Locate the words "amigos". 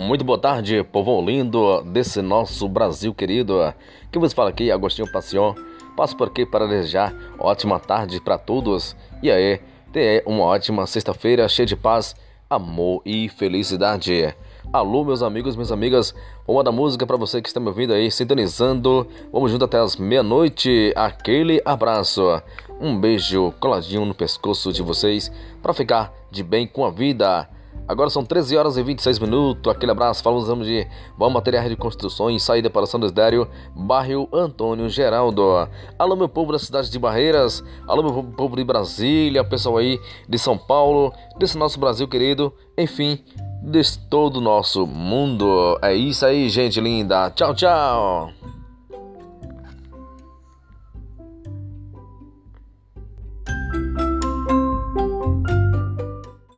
15.22-15.54